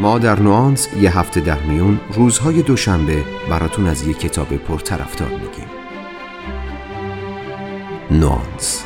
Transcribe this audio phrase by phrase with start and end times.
[0.00, 5.70] ما در نوانس یه هفته در میون روزهای دوشنبه براتون از یه کتاب پرطرفدار میگیم
[8.10, 8.84] نوانس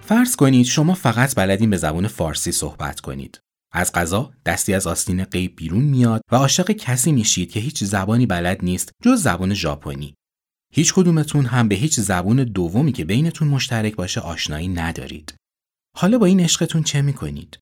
[0.00, 3.40] فرض کنید شما فقط بلدین به زبان فارسی صحبت کنید.
[3.72, 8.26] از غذا دستی از آستین غیب بیرون میاد و عاشق کسی میشید که هیچ زبانی
[8.26, 10.14] بلد نیست جز زبان ژاپنی.
[10.74, 15.34] هیچ کدومتون هم به هیچ زبان دومی که بینتون مشترک باشه آشنایی ندارید.
[15.96, 17.58] حالا با این عشقتون چه می‌کنید؟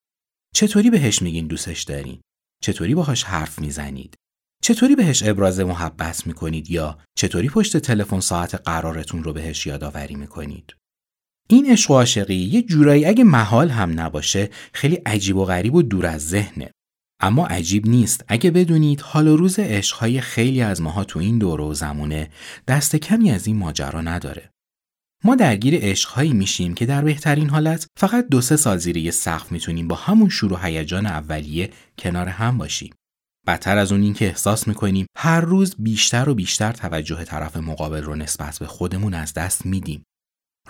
[0.55, 2.21] چطوری بهش میگین دوستش دارین؟
[2.63, 4.15] چطوری باهاش حرف می‌زنید؟
[4.63, 10.75] چطوری بهش ابراز محبت می‌کنید یا چطوری پشت تلفن ساعت قرارتون رو بهش یادآوری می‌کنید؟
[11.53, 15.83] این عشق و عاشقی یه جورایی اگه محال هم نباشه خیلی عجیب و غریب و
[15.83, 16.71] دور از ذهنه.
[17.21, 18.25] اما عجیب نیست.
[18.29, 22.31] اگه بدونید حال و روز عشقهای خیلی از ماها تو این دوره و زمونه
[22.69, 24.51] دست کمی از این ماجرا نداره.
[25.25, 29.89] ما درگیر عشقهایی میشیم که در بهترین حالت فقط دو سه سال زیر سقف می‌تونیم
[29.89, 32.95] با همون شروع هیجان اولیه کنار هم باشیم.
[33.47, 38.03] بدتر از اون این که احساس می‌کنیم هر روز بیشتر و بیشتر توجه طرف مقابل
[38.03, 40.03] رو نسبت به خودمون از دست میدیم.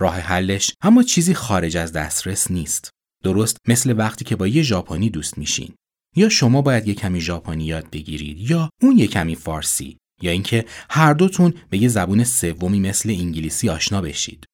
[0.01, 2.91] راه حلش اما چیزی خارج از دسترس نیست.
[3.25, 5.75] درست مثل وقتی که با یه ژاپنی دوست میشین.
[6.17, 10.65] یا شما باید یه کمی ژاپنی یاد بگیرید یا اون یه کمی فارسی یا اینکه
[10.91, 14.45] هر دوتون به یه زبون سومی مثل انگلیسی آشنا بشید.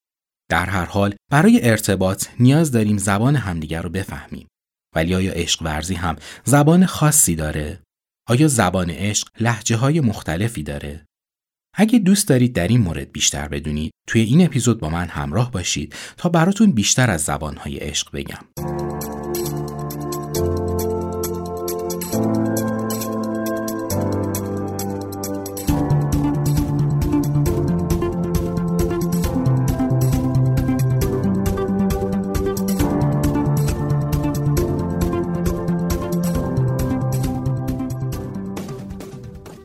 [0.50, 4.46] در هر حال برای ارتباط نیاز داریم زبان همدیگر رو بفهمیم.
[4.94, 7.82] ولی آیا عشق ورزی هم زبان خاصی داره؟
[8.28, 11.06] آیا زبان عشق لحجه های مختلفی داره؟
[11.78, 15.94] اگه دوست دارید در این مورد بیشتر بدونید توی این اپیزود با من همراه باشید
[16.16, 18.38] تا براتون بیشتر از زبانهای عشق بگم.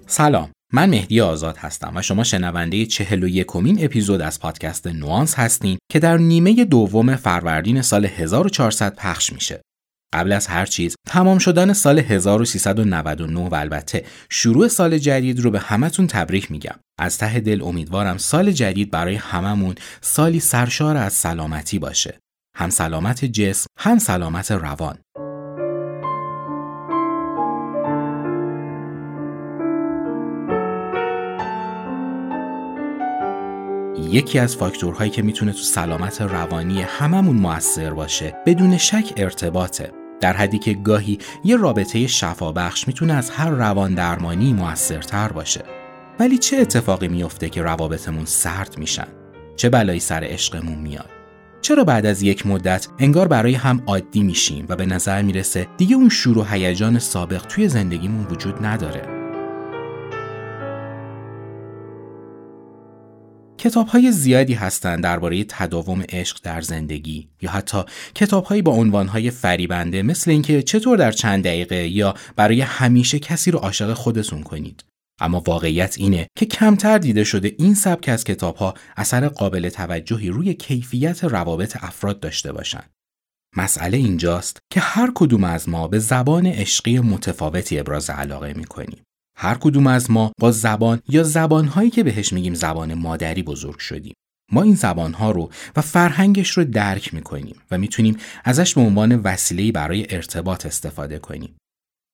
[0.08, 5.36] سلام من مهدی آزاد هستم و شما شنونده چهل و یکمین اپیزود از پادکست نوانس
[5.36, 9.62] هستین که در نیمه دوم فروردین سال 1400 پخش میشه.
[10.14, 15.60] قبل از هر چیز تمام شدن سال 1399 و البته شروع سال جدید رو به
[15.60, 16.76] همتون تبریک میگم.
[17.00, 22.20] از ته دل امیدوارم سال جدید برای هممون سالی سرشار از سلامتی باشه.
[22.56, 24.98] هم سلامت جسم، هم سلامت روان.
[34.12, 39.92] یکی از فاکتورهایی که می‌تونه تو سلامت روانی هممون موثر باشه بدون شک ارتباطه.
[40.22, 45.64] در حدی که گاهی یه رابطه شفابخش می‌تونه از هر روان درمانی موثرتر باشه.
[46.20, 49.08] ولی چه اتفاقی میفته که روابطمون سرد میشن؟
[49.56, 51.10] چه بلایی سر عشقمون میاد؟
[51.62, 55.96] چرا بعد از یک مدت انگار برای هم عادی میشیم و به نظر می‌رسه دیگه
[55.96, 59.21] اون شور و هیجان سابق توی زندگیمون وجود نداره؟
[63.62, 67.84] کتاب های زیادی هستند درباره تداوم عشق در زندگی یا حتی
[68.16, 73.20] کتاب هایی با عنوان های فریبنده مثل اینکه چطور در چند دقیقه یا برای همیشه
[73.20, 74.84] کسی رو عاشق خودتون کنید.
[75.20, 80.30] اما واقعیت اینه که کمتر دیده شده این سبک از کتاب ها اثر قابل توجهی
[80.30, 82.90] روی کیفیت روابط افراد داشته باشند.
[83.58, 89.04] مسئله اینجاست که هر کدوم از ما به زبان عشقی متفاوتی ابراز علاقه می کنیم.
[89.42, 94.14] هر کدوم از ما با زبان یا زبانهایی که بهش میگیم زبان مادری بزرگ شدیم.
[94.52, 99.72] ما این زبانها رو و فرهنگش رو درک می‌کنیم و می‌تونیم ازش به عنوان وسیله‌ای
[99.72, 101.56] برای ارتباط استفاده کنیم.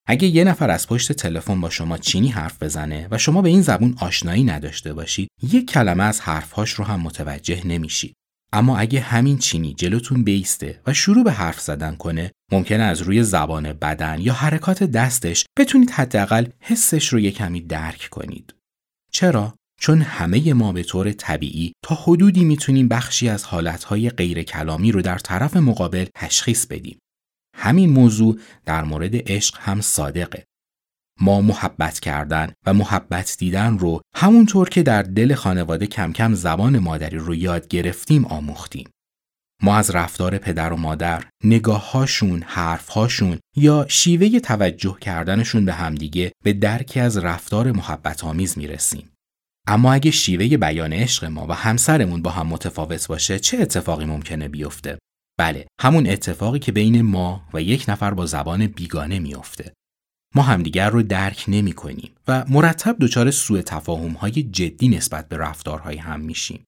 [0.08, 3.62] اگه یه نفر از پشت تلفن با شما چینی حرف بزنه و شما به این
[3.62, 8.14] زبون آشنایی نداشته باشید، یک کلمه از حرفهاش رو هم متوجه نمیشید.
[8.54, 13.24] اما اگه همین چینی جلوتون بیسته و شروع به حرف زدن کنه ممکنه از روی
[13.24, 18.56] زبان بدن یا حرکات دستش بتونید حداقل حسش رو یه کمی درک کنید.
[19.12, 24.92] چرا؟ چون همه ما به طور طبیعی تا حدودی می‌تونیم بخشی از حالتهای غیر کلامی
[24.92, 27.00] رو در طرف مقابل تشخیص بدیم.
[27.56, 30.44] همین موضوع در مورد عشق هم صادقه.
[31.22, 36.80] ما محبت کردن و محبت دیدن رو همونطور که در دل خانواده کم کم زبان
[36.80, 38.90] مادری رو یاد گرفتیم آموختیم.
[39.64, 46.54] ما از رفتار پدر و مادر، نگاههاشون، حرفهاشون یا شیوه توجه کردنشون به همدیگه به
[46.54, 49.10] درکی از رفتار محبت آمیز می‌رسیم.
[49.68, 54.48] اما اگه شیوه بیان عشق ما و همسرمون با هم متفاوت باشه چه اتفاقی ممکنه
[54.48, 54.98] بیفته؟
[55.40, 59.74] بله همون اتفاقی که بین ما و یک نفر با زبان بیگانه میافته
[60.38, 65.38] ما همدیگر رو درک نمی کنیم و مرتب دچار سوء تفاهم های جدی نسبت به
[65.38, 66.64] رفتارهای هم میشیم.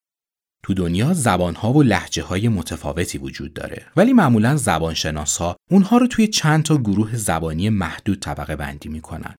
[0.64, 6.08] تو دنیا زبانها و لحجه های متفاوتی وجود داره ولی معمولا زبانشناس ها اونها رو
[6.08, 9.36] توی چند تا گروه زبانی محدود طبقه بندی می‌کنن.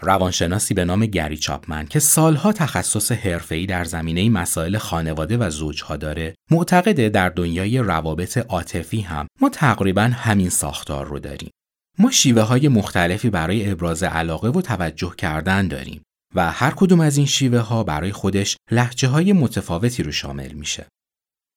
[0.00, 5.96] روانشناسی به نام گری چاپمن که سالها تخصص حرفه‌ای در زمینه مسائل خانواده و زوجها
[5.96, 11.50] داره معتقده در دنیای روابط عاطفی هم ما تقریبا همین ساختار رو داریم
[11.98, 16.02] ما شیوه های مختلفی برای ابراز علاقه و توجه کردن داریم
[16.34, 20.86] و هر کدوم از این شیوه ها برای خودش لحجه های متفاوتی رو شامل میشه.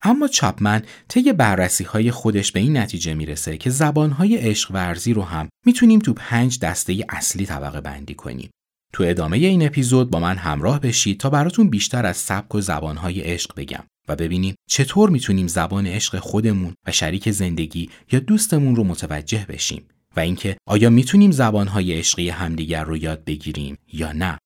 [0.04, 5.14] اما چاپمن طی بررسی های خودش به این نتیجه می‌رسه که زبان های عشق ورزی
[5.14, 8.50] رو هم می‌تونیم تو پنج دسته اصلی طبقه بندی کنیم.
[8.94, 13.22] تو ادامه این اپیزود با من همراه بشید تا براتون بیشتر از سبک و زبانهای
[13.22, 18.84] عشق بگم و ببینیم چطور می‌تونیم زبان عشق خودمون و شریک زندگی یا دوستمون رو
[18.84, 24.38] متوجه بشیم و اینکه آیا می‌تونیم زبانهای عشقی همدیگر رو یاد بگیریم یا نه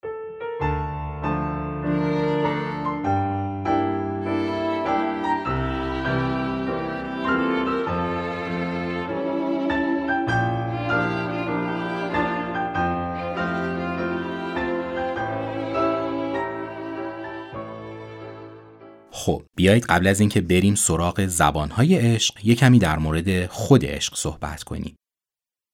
[19.12, 24.15] خب بیایید قبل از اینکه بریم سراغ زبانهای عشق یه کمی در مورد خود عشق
[24.15, 24.95] صحبت کنیم.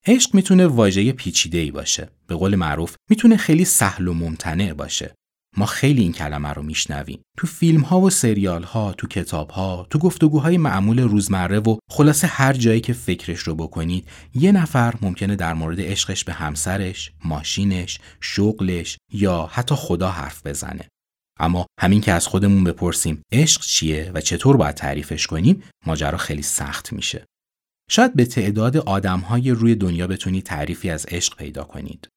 [0.07, 2.09] عشق می‌تونه واژه پیچیده ای باشه.
[2.27, 5.15] به قول معروف می‌تونه خیلی سهل و ممتنع باشه.
[5.57, 7.21] ما خیلی این کلمه رو میشنویم.
[7.37, 12.27] تو فیلم ها و سریال ها، تو کتاب ها، تو گفتگوهای معمول روزمره و خلاصه
[12.27, 17.99] هر جایی که فکرش رو بکنید، یه نفر ممکنه در مورد عشقش به همسرش، ماشینش،
[18.21, 20.87] شغلش یا حتی خدا حرف بزنه.
[21.39, 26.41] اما همین که از خودمون بپرسیم عشق چیه و چطور باید تعریفش کنیم ماجرا خیلی
[26.41, 27.25] سخت میشه
[27.89, 32.07] شاید به تعداد آدمهای روی دنیا بتونید تعریفی از عشق پیدا کنید.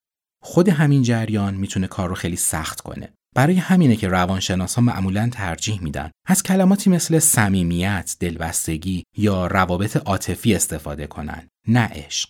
[0.43, 3.13] خود همین جریان می‌تونه کار رو خیلی سخت کنه.
[3.37, 9.97] برای همینه که روانشناس ها معمولا ترجیح میدن از کلماتی مثل صمیمیت، دلبستگی یا روابط
[9.97, 12.29] عاطفی استفاده کنن نه عشق.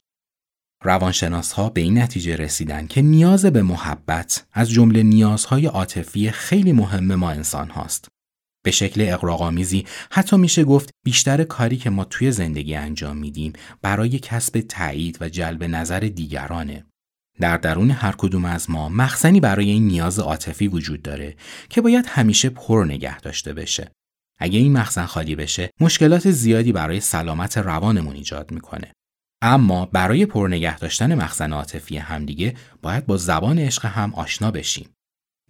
[0.85, 6.73] روانشناس ها به این نتیجه رسیدن که نیاز به محبت از جمله نیازهای عاطفی خیلی
[6.73, 8.09] مهم ما انسان هاست.
[8.69, 14.19] به شکل اقراقامیزی حتی میشه گفت بیشتر کاری که ما توی زندگی انجام میدیم برای
[14.19, 16.85] کسب تایید و جلب نظر دیگرانه.
[17.41, 21.37] در درون هر کدوم از ما مخزنی برای این نیاز عاطفی وجود داره
[21.69, 23.91] که باید همیشه پر نگه داشته بشه.
[24.39, 28.93] اگه این مخزن خالی بشه، مشکلات زیادی برای سلامت روانمون ایجاد می‌کنه.
[29.43, 34.89] اما برای پرنگه داشتن مخزن عاطفی همدیگه باید با زبان عشق هم آشنا بشیم.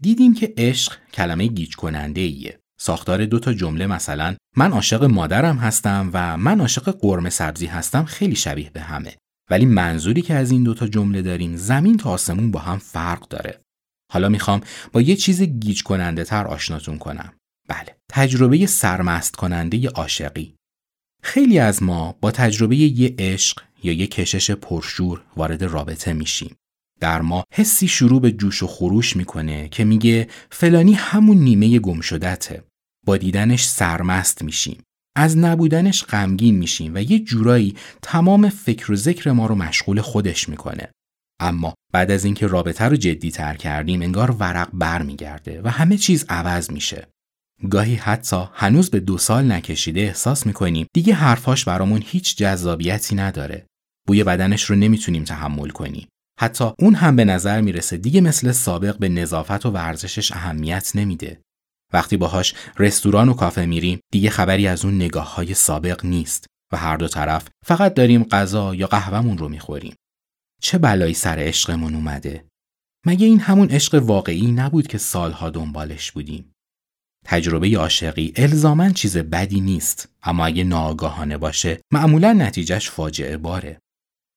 [0.00, 2.58] دیدیم که عشق کلمه گیج کننده ایه.
[2.80, 8.04] ساختار دو تا جمله مثلا من عاشق مادرم هستم و من عاشق قرمه سبزی هستم
[8.04, 9.16] خیلی شبیه به همه.
[9.50, 13.60] ولی منظوری که از این دوتا جمله داریم زمین تا آسمون با هم فرق داره.
[14.12, 14.60] حالا می‌خوام
[14.92, 17.32] با یه چیز گیج کننده تر آشناتون کنم.
[17.68, 20.54] بله، تجربه سرمست کننده عاشقی.
[21.22, 26.56] خیلی از ما با تجربه یه عشق یا یه کشش پرشور وارد رابطه میشیم.
[27.00, 32.00] در ما حسی شروع به جوش و خروش می‌کنه که میگه فلانی همون نیمه گم
[32.00, 32.64] شدته.
[33.08, 34.82] با دیدنش سرمست میشیم.
[35.16, 40.48] از نبودنش غمگین میشیم و یه جورایی تمام فکر و ذکر ما رو مشغول خودش
[40.48, 40.90] می‌کنه.
[41.40, 45.96] اما بعد از اینکه رابطه رو جدی تر کردیم انگار ورق بر میگرده و همه
[45.96, 47.08] چیز عوض میشه.
[47.70, 53.66] گاهی حتی هنوز به دو سال نکشیده احساس می‌کنیم دیگه حرفاش برامون هیچ جذابیتی نداره.
[54.06, 56.08] بوی بدنش رو نمی‌تونیم تحمل کنیم.
[56.40, 61.40] حتی اون هم به نظر می‌رسه دیگه مثل سابق به نظافت و ورزشش اهمیت نمیده.
[61.92, 66.76] وقتی باهاش رستوران و کافه میریم دیگه خبری از اون نگاه های سابق نیست و
[66.76, 69.94] هر دو طرف فقط داریم غذا یا قهوهمون رو می‌خوریم.
[70.62, 72.44] چه بلایی سر عشقمون اومده؟
[73.06, 76.52] مگه این همون عشق واقعی نبود که سالها دنبالش بودیم؟
[77.24, 83.78] تجربه عاشقی الزاما چیز بدی نیست اما اگه ناآگاهانه باشه معمولا نتیجهش فاجعه باره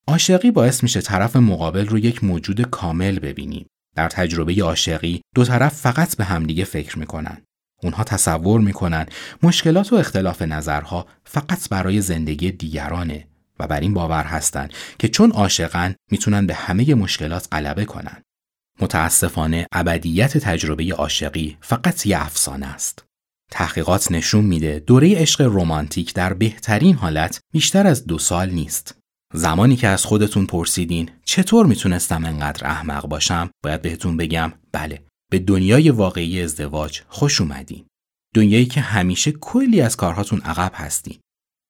[0.07, 5.73] عاشقی باعث میشه طرف مقابل رو یک موجود کامل ببینیم در تجربه عاشقی دو طرف
[5.73, 7.41] فقط به همدیگه فکر می‌کنن
[7.83, 9.05] اونها تصور می‌کنن
[9.43, 13.27] مشکلات و اختلاف نظرها فقط برای زندگی دیگرانه
[13.59, 14.69] و بر این باور هستن
[14.99, 18.21] که چون عاشقن می‌تونن به همه مشکلات غلبه کنن
[18.79, 23.05] متاسفانه ابدیت تجربه عاشقی فقط یه افسانه است.
[23.51, 29.00] تحقیقات نشون میده دوره عشق رمانتیک در بهترین حالت بیشتر از دو سال نیست.
[29.33, 35.39] زمانی که از خودتون پرسیدین چطور می‌تونستم انقدر احمق باشم باید بهتون بگم بله به
[35.39, 37.85] دنیای واقعی ازدواج خوش اومدین.
[38.35, 41.17] دنیایی که همیشه کلی از کارهاتون عقب هستین.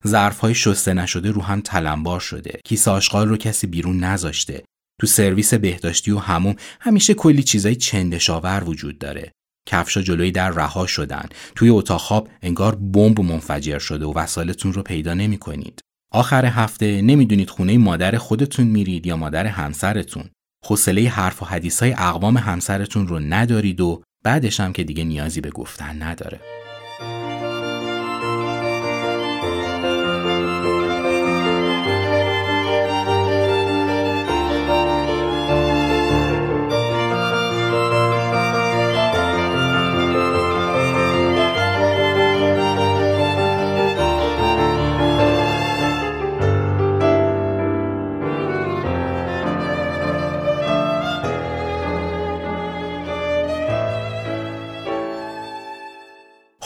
[0.08, 4.64] ظرفهای شسته نشده رو هم تلمبار شده کیسه آشغال رو کسی بیرون نذاشته
[5.02, 9.32] تو سرویس بهداشتی و هموم همیشه کلی چیزای چندشاور وجود داره
[9.68, 11.26] کفشا جلوی در رها شدن
[11.56, 15.82] توی اتاق خواب انگار بمب منفجر شده و وسایلتون رو پیدا نمی کنید.
[16.12, 20.30] آخر هفته نمی‌دونید خونه مادر خودتون میرید یا مادر همسرتون.
[20.66, 25.42] حوصله حرف و حدیث های اقوام همسرتون رو ندارید و بعدش هم که دیگه نیازی
[25.42, 26.40] به گفتن نداره.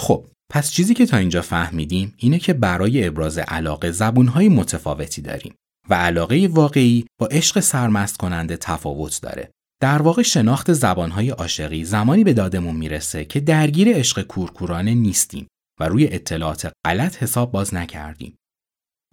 [0.06, 5.54] خب پس چیزی که تا اینجا فهمیدیم اینه که برای ابراز علاقه زبونهای متفاوتی داریم
[5.90, 9.52] و علاقه واقعی با عشق سرمست کننده تفاوت داره.
[9.82, 15.48] در واقع شناخت زبانهای عاشقی زمانی به دادمون می‌رسه که درگیر عشق کورکورانه نیستیم
[15.80, 18.36] و روی اطلاعات غلط حساب باز نکردیم.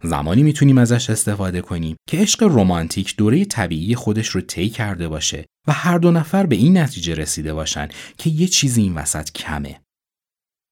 [0.02, 5.46] زمانی می‌تونیم ازش استفاده کنیم که عشق رمانتیک دوره طبیعی خودش رو طی کرده باشه
[5.68, 9.80] و هر دو نفر به این نتیجه رسیده باشن که یه چیزی این وسط کمه.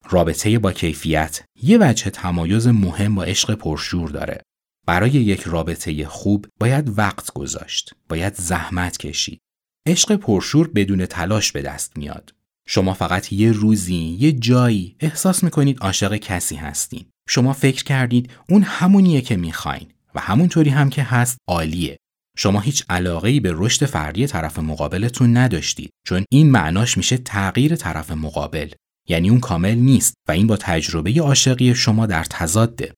[0.09, 4.43] رابطه با کیفیت یه وجه تمایز مهم با عشق پرشور داره.
[4.87, 9.41] برای یک رابطه خوب باید وقت گذاشت، باید زحمت کشید.
[9.87, 12.35] عشق پرشور بدون تلاش به دست میاد.
[12.67, 17.05] شما فقط یه روزی، یه جایی احساس می‌کنید عاشق کسی هستین.
[17.29, 21.97] شما فکر کردید اون همونیه که می‌خواین و همونطوری هم که هست عالیه.
[22.37, 28.11] شما هیچ علاقه به رشد فردی طرف مقابلتون نداشتید چون این معناش میشه تغییر طرف
[28.11, 28.71] مقابل
[29.09, 32.95] یعنی اون کامل نیست و این با تجربه عاشقی شما در تضاده.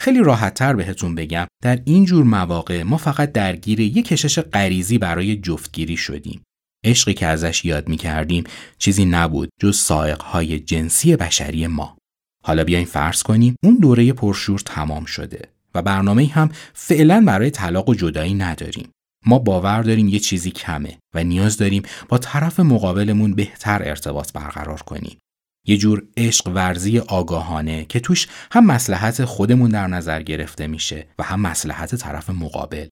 [0.00, 5.36] خیلی راحتتر بهتون بگم در این جور مواقع ما فقط درگیر یک کشش غریزی برای
[5.36, 6.42] جفتگیری شدیم.
[6.84, 8.44] عشقی که ازش یاد می کردیم
[8.78, 11.98] چیزی نبود جز سائقهای جنسی بشری ما.
[12.44, 17.88] حالا بیاین فرض کنیم اون دوره پرشور تمام شده و برنامه هم فعلا برای طلاق
[17.88, 18.90] و جدایی نداریم.
[19.28, 24.82] ما باور داریم یه چیزی کمه و نیاز داریم با طرف مقابلمون بهتر ارتباط برقرار
[24.82, 25.18] کنیم.
[25.66, 31.22] یه جور عشق ورزی آگاهانه که توش هم مسلحت خودمون در نظر گرفته میشه و
[31.22, 32.86] هم مسلحت طرف مقابل.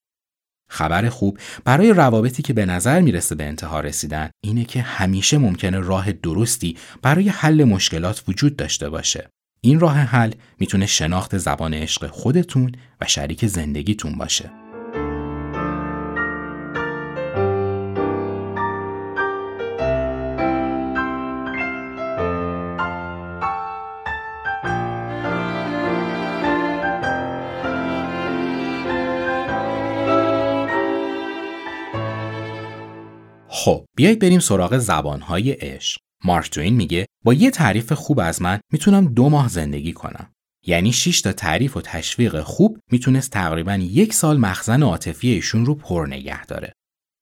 [0.70, 5.80] خبر خوب برای روابطی که به نظر می‌رسه به انتها رسیدن اینه که همیشه ممکنه
[5.80, 9.28] راه درستی برای حل مشکلات وجود داشته باشه.
[9.60, 14.65] این راه حل می‌تونه شناخت زبان عشق خودتون و شریک زندگیتون باشه.
[33.48, 36.00] خب بیایید بریم سراغ زبانهای عشق.
[36.24, 40.32] مارک توین میگه با یه تعریف خوب از من می‌تونم دو ماه زندگی کنم.
[40.66, 45.74] یعنی 6 تا تعریف و تشویق خوب می‌تونست تقریبا یک سال مخزن عاطفی ایشون رو
[45.74, 46.72] پر نگه داره.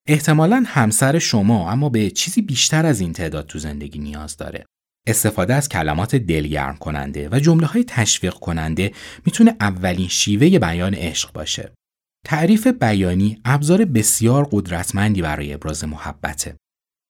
[0.09, 4.64] احتمالا همسر شما اما به چیزی بیشتر از این تعداد تو زندگی نیاز داره.
[5.07, 8.93] استفاده از کلمات دلگرم کننده و جمله های تشویق کننده
[9.26, 11.73] می‌تونه اولین شیوه بیان عشق باشه.
[12.25, 16.57] تعریف بیانی ابزار بسیار قدرتمندی برای ابراز محبته.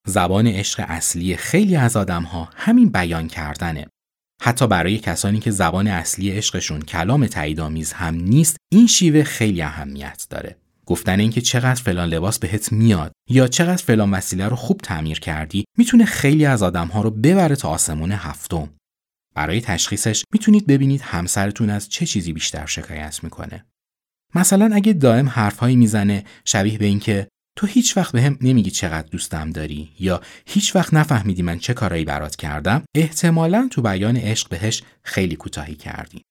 [0.06, 3.87] زبان عشق اصلی خیلی از آدمها همین بیان کردنه.
[4.42, 10.26] حتی برای کسانی که زبان اصلی عشقشون کلام تاییدآمیز هم نیست، این شیوه خیلی اهمیت
[10.30, 10.56] داره.
[10.87, 15.64] گفتن اینکه چقدر فلان لباس بهت میاد یا چقدر فلان وسیله رو خوب تعمیر کردی
[15.78, 18.71] می‌تونه خیلی از آدمها رو ببره تا آسمون هفتم.
[19.35, 23.64] برای تشخیصش می‌تونید ببینید همسرتون از چه چیزی بیشتر شکایت می‌کنه.
[24.35, 29.09] مثلا اگه دائم حرفهایی می‌زنه شبیه به اینکه تو هیچ وقت بهم به نمیگی چقدر
[29.09, 34.49] دوستم داری یا هیچ وقت نفهمیدی من چه کارایی برات کردم احتمالا تو بیان عشق
[34.49, 36.23] بهش خیلی کوتاهی کردی.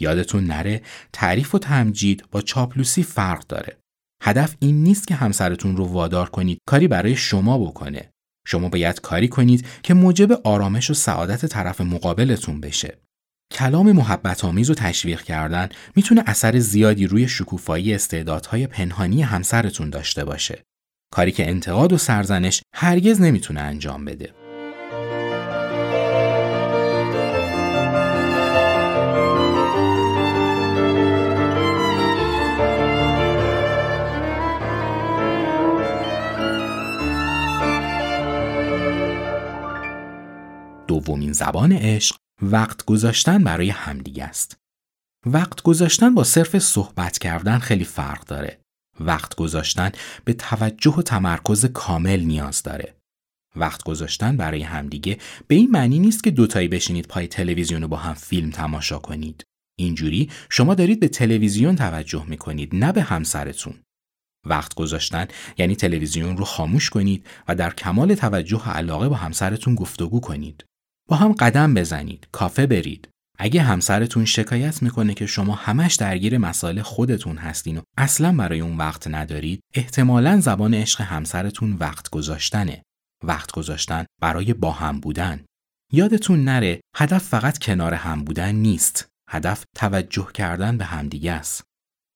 [0.00, 0.82] یادتون نره
[1.12, 3.78] تعریف و تمجید با چاپلوسی فرق داره.
[4.22, 8.10] هدف این نیست که همسرتون رو وادار کنید کاری برای شما بکنه.
[8.46, 12.98] شما باید کاری کنید که موجب آرامش و سعادت طرف مقابلتون بشه.
[13.52, 20.24] کلام محبت آمیز و تشویق کردن می‌تونه اثر زیادی روی شکوفایی استعدادهای پنهانی همسرتون داشته
[20.24, 20.64] باشه.
[21.12, 24.34] کاری که انتقاد و سرزنش هرگز نمی‌تونه انجام بده.
[40.88, 44.56] دومین زبان عشق وقت گذاشتن برای همدیگه است.
[45.26, 48.60] وقت گذاشتن با صرف صحبت کردن خیلی فرق داره.
[49.00, 49.92] وقت گذاشتن
[50.24, 52.96] به توجه و تمرکز کامل نیاز داره.
[53.56, 55.18] وقت گذاشتن برای همدیگه
[55.48, 59.44] به این معنی نیست که دوتایی بشینید پای تلویزیون رو با هم فیلم تماشا کنید.
[59.78, 63.74] اینجوری شما دارید به تلویزیون توجه می‌کنید نه به همسرتون.
[64.46, 65.28] وقت گذاشتن
[65.58, 70.64] یعنی تلویزیون رو خاموش کنید و در کمال توجه و علاقه با همسرتون گفتگو کنید.
[71.10, 73.08] با هم قدم بزنید، کافه برید.
[73.38, 78.76] اگه همسرتون شکایت می‌کنه که شما همش درگیر مسائل خودتون هستین و اصلا برای اون
[78.76, 82.82] وقت ندارید، احتمالا زبان عشق همسرتون وقت گذاشتنه.
[83.24, 85.44] وقت گذاشتن برای با هم بودن.
[85.92, 89.08] یادتون نره هدف فقط کنار هم بودن نیست.
[89.30, 91.62] هدف توجه کردن به همدیگه است.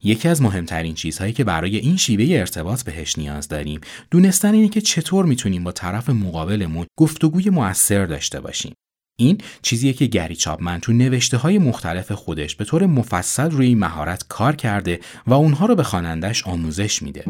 [0.02, 4.80] یکی از مهمترین چیزهایی که برای این شیوه ارتباط بهش نیاز داریم دونستن اینه که
[4.80, 8.74] چطور می‌تونیم با طرف مقابلمون گفتگوی موثر داشته باشیم.
[9.16, 13.78] این چیزیه که گری چاپمن تو نوشته های مختلف خودش به طور مفصل روی این
[13.78, 17.25] مهارت کار کرده و اونها رو به خوانندش آموزش میده.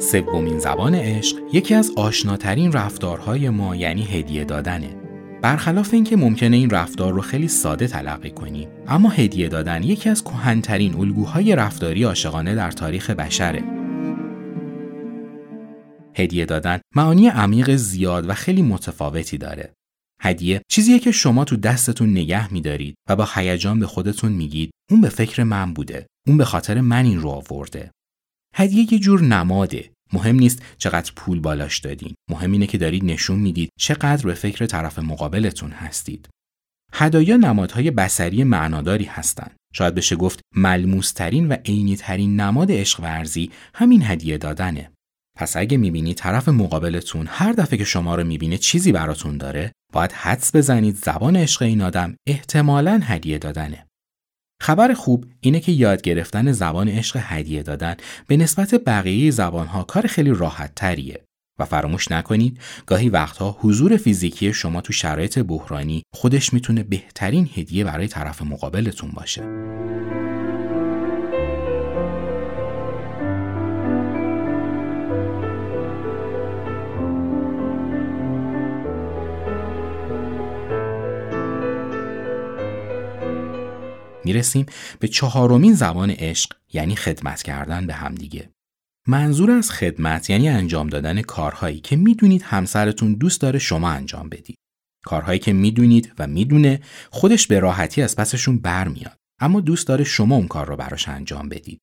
[0.00, 4.97] سومین زبان عشق یکی از آشناترین رفتارهای ما یعنی هدیه دادنه.
[5.48, 10.24] برخلاف اینکه ممکنه این رفتار رو خیلی ساده تلقی کنیم اما هدیه دادن یکی از
[10.24, 13.62] کهنترین الگوهای رفتاری عاشقانه در تاریخ بشره.
[16.16, 19.72] هدیه دادن معانی عمیق زیاد و خیلی متفاوتی داره.
[20.22, 25.00] هدیه چیزیه که شما تو دستتون نگه میدارید و با هیجان به خودتون میگید اون
[25.00, 26.06] به فکر من بوده.
[26.26, 27.90] اون به خاطر من این رو آورده.
[28.54, 32.14] هدیه یه جور نماده مهم نیست چقدر پول بالاش دادین.
[32.30, 36.28] مهم اینه که دارید نشون می‌دید چقدر به فکر طرف مقابلتون هستید.
[36.92, 39.56] هدایا نمادهای بسری معناداری هستند.
[39.74, 44.90] شاید بشه گفت ملموسترین و عینیترین نماد عشق ورزی همین هدیه دادنه.
[45.36, 50.12] پس اگه می‌بینی طرف مقابلتون هر دفعه که شما رو می‌بینه چیزی براتون داره باید
[50.12, 53.86] حدس بزنید زبان عشق این آدم احتمالا هدیه دادنه.
[54.60, 60.06] خبر خوب اینه که یاد گرفتن زبان عشق هدیه دادن به نسبت بقیه زبانها کار
[60.06, 61.24] خیلی راحت تریه
[61.58, 67.84] و فراموش نکنید گاهی وقتها حضور فیزیکی شما تو شرایط بحرانی خودش می‌تونه بهترین هدیه
[67.84, 69.42] برای طرف مقابلتون باشه.
[84.28, 84.66] می‌رسیم
[85.00, 88.50] به چهارمین زبان عشق یعنی خدمت کردن به همدیگه.
[89.06, 94.56] منظور از خدمت یعنی انجام دادن کارهایی که می‌دونید همسرتون دوست داره شما انجام بدید.
[95.04, 100.36] کارهایی که می‌دونید و می‌دونه خودش به راحتی از پسشون برمیاد اما دوست داره شما
[100.36, 101.78] اون کار رو براش انجام بدید.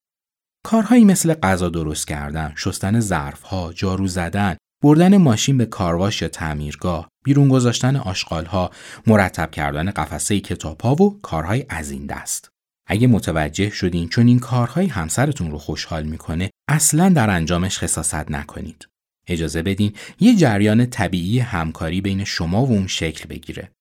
[0.65, 7.09] کارهایی مثل غذا درست کردن، شستن ظرفها، جارو زدن، بردن ماشین به کارواش یا تعمیرگاه،
[7.25, 8.71] بیرون گذاشتن آشغالها،
[9.07, 12.49] مرتب کردن قفسه کتابها و کارهای از این دست.
[12.87, 18.87] اگه متوجه شدین چون این کارهای همسرتون رو خوشحال می‌کنه اصلا در انجامش خصاصت نکنید.
[19.27, 23.71] اجازه بدین یه جریان طبیعی همکاری بین شما و اون شکل بگیره.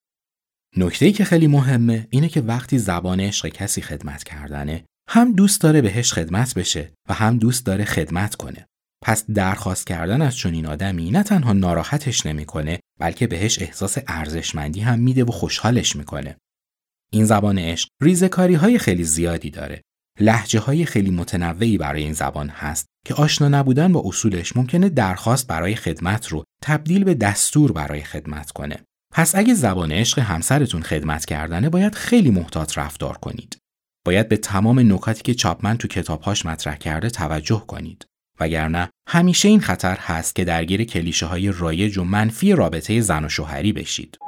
[0.77, 5.81] نکته که خیلی مهمه اینه که وقتی زبان عشق کسی خدمت کردنه هم دوست داره
[5.81, 8.67] بهش خدمت بشه و هم دوست داره خدمت کنه.
[9.05, 14.99] پس درخواست کردن از چنین آدمی نه تنها ناراحتش نمی‌کنه بلکه بهش احساس ارزشمندی هم
[14.99, 16.37] میده و خوشحالش می‌کنه.
[17.13, 19.83] این زبان عشق ریزکاری های خیلی زیادی داره.
[20.21, 25.47] لحجه های خیلی متنوعی برای این زبان هست که آشنا نبودن با اصولش ممکنه درخواست
[25.47, 28.77] برای خدمت رو تبدیل به دستور برای خدمت کنه.
[29.13, 33.57] پس اگه زبان عشق همسرتون خدمت کردنه باید خیلی محتاط رفتار کنید.
[34.07, 38.07] باید به تمام نکاتی که چاپمن تو کتابهاش مطرح کرده توجه کنید.
[38.41, 43.29] وگرنه همیشه این خطر هست که درگیر کلیشه های رایج و منفی رابطه زن و
[43.29, 44.19] شوهری بشید.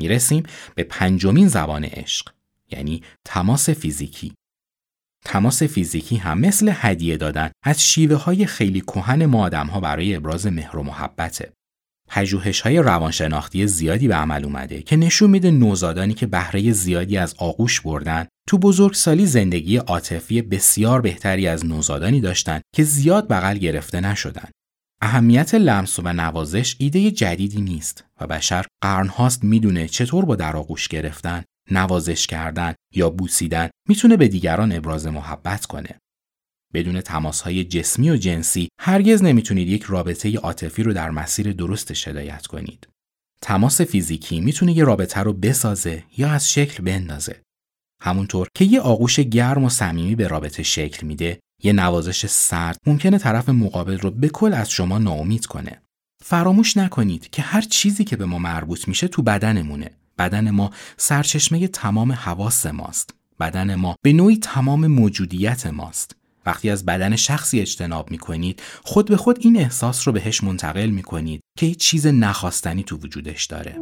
[0.00, 0.42] می‌رسیم
[0.74, 2.28] به پنجمین زبان عشق
[2.70, 4.34] یعنی تماس فیزیکی
[5.24, 10.14] تماس فیزیکی هم مثل هدیه دادن از شیوه های خیلی کهن ما آدم ها برای
[10.14, 11.52] ابراز مهر و محبته
[12.08, 17.34] پژوهش های روانشناختی زیادی به عمل اومده که نشون میده نوزادانی که بهره زیادی از
[17.38, 24.00] آغوش بردن تو بزرگسالی زندگی عاطفی بسیار بهتری از نوزادانی داشتن که زیاد بغل گرفته
[24.00, 24.48] نشدن.
[25.02, 30.88] اهمیت لمس و نوازش ایده جدیدی نیست و بشر قرنهاست می‌دونه چطور با در آغوش
[30.88, 35.98] گرفتن، نوازش کردن یا بوسیدن می‌تونه به دیگران ابراز محبت کنه.
[36.74, 37.02] بدون
[37.44, 42.88] های جسمی و جنسی هرگز نمی‌تونید یک رابطه عاطفی رو در مسیر درست هدایت کنید.
[43.42, 47.42] تماس فیزیکی می‌تونه یه رابطه رو بسازه یا از شکل بندازه.
[48.02, 53.18] همونطور که یه آغوش گرم و صمیمی به رابطه شکل میده، یه نوازش سرد ممکنه
[53.18, 55.82] طرف مقابل رو به کل از شما ناامید کنه.
[56.24, 59.90] فراموش نکنید که هر چیزی که به ما مربوط میشه تو بدنمونه.
[60.18, 63.14] بدن ما سرچشمه تمام حواس ماست.
[63.40, 66.16] بدن ما به نوعی تمام موجودیت ماست.
[66.46, 70.90] وقتی از بدن شخصی اجتناب می کنید خود به خود این احساس رو بهش منتقل
[70.90, 73.76] می کنید که هیچ چیز نخواستنی تو وجودش داره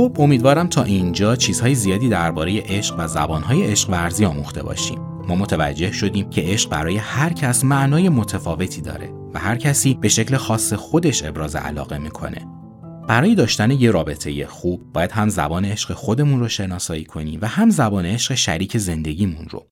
[0.00, 5.34] خب امیدوارم تا اینجا چیزهای زیادی درباره عشق و زبانهای عشق ورزی آموخته باشیم ما
[5.34, 10.36] متوجه شدیم که عشق برای هر کس معنای متفاوتی داره و هر کسی به شکل
[10.36, 12.46] خاص خودش ابراز علاقه می‌کنه
[13.08, 17.70] برای داشتن یه رابطه خوب باید هم زبان عشق خودمون رو شناسایی کنیم و هم
[17.70, 19.66] زبان عشق شریک زندگیمون رو.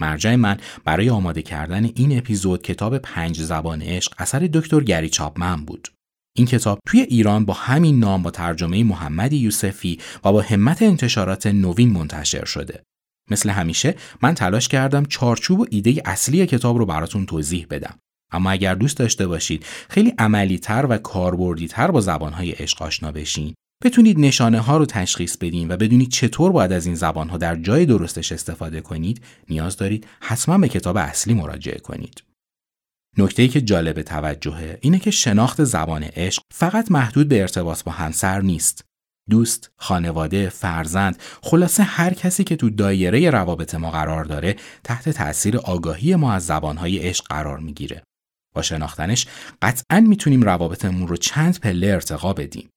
[0.00, 5.64] مرجع من برای آماده کردن این اپیزود کتاب پنج زبان عشق اثر دکتر گری چاپمن
[5.64, 5.88] بود.
[6.38, 11.46] این کتاب توی ایران با همین نام با ترجمه محمد یوسفی و با همت انتشارات
[11.46, 12.82] نوین منتشر شده.
[13.30, 17.98] مثل همیشه من تلاش کردم چارچوب و ایده اصلی کتاب رو براتون توضیح بدم.
[18.32, 23.12] اما اگر دوست داشته باشید خیلی عملی تر و کاربردی تر با زبانهای عشق آشنا
[23.12, 27.36] بشین بتونید نشانه ها رو تشخیص بدین و بدونید چطور باید از این زبان ها
[27.36, 32.22] در جای درستش استفاده کنید نیاز دارید حتما به کتاب اصلی مراجعه کنید
[33.18, 38.40] نکته که جالب توجهه اینه که شناخت زبان عشق فقط محدود به ارتباط با همسر
[38.40, 38.84] نیست
[39.30, 45.56] دوست، خانواده، فرزند، خلاصه هر کسی که تو دایره روابط ما قرار داره تحت تأثیر
[45.56, 48.02] آگاهی ما از زبانهای عشق قرار می‌گیره.
[48.54, 49.26] با شناختنش
[49.62, 52.68] قطعا می‌تونیم روابطمون رو چند پله ارتقا بدیم.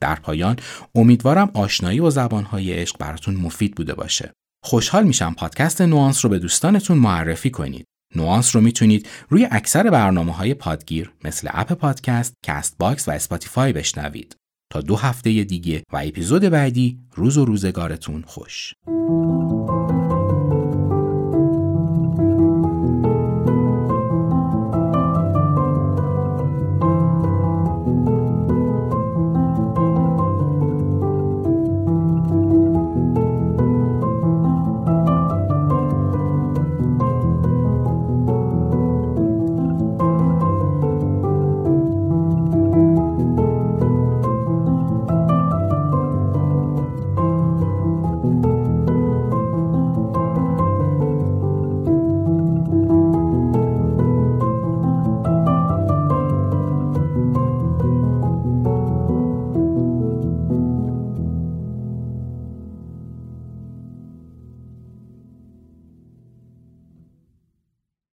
[0.00, 0.56] در پایان
[0.94, 4.32] امیدوارم آشنایی با زبانهای عشق براتون مفید بوده باشه.
[4.64, 7.84] خوشحال میشم پادکست نوانس رو به دوستانتون معرفی کنید.
[8.16, 14.36] نوانس رو می‌تونید روی اکثر برنامه های پادگیر مثل Apple Podcast، Castbox و Spotify بشنوید.
[14.72, 18.74] تا دو هفته دیگه و اپیزود بعدی روز و روزگارتون خوش.